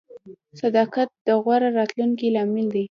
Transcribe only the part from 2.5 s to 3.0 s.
دی.